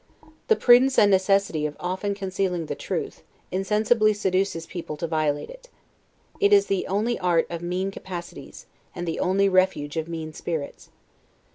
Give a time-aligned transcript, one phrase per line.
[0.47, 5.69] The prudence and necessity of often concealing the truth, insensibly seduces people to violate it.
[6.39, 10.89] It is the only art of mean capacities, and the only refuge of mean spirits.